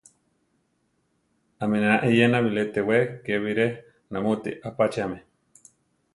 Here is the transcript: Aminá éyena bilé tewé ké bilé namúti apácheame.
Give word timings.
Aminá 1.63 1.91
éyena 2.09 2.39
bilé 2.45 2.63
tewé 2.73 2.97
ké 3.23 3.33
bilé 3.43 3.67
namúti 4.11 4.51
apácheame. 4.69 5.19